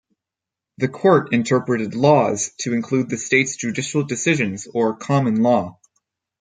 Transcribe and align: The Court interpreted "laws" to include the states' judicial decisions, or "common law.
The 0.79 0.87
Court 0.87 1.31
interpreted 1.31 1.93
"laws" 1.93 2.53
to 2.61 2.73
include 2.73 3.11
the 3.11 3.17
states' 3.19 3.55
judicial 3.55 4.01
decisions, 4.03 4.65
or 4.73 4.97
"common 4.97 5.43
law. 5.43 5.77